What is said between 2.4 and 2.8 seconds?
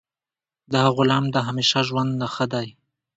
دی.